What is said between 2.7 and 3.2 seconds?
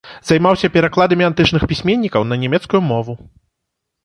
мову.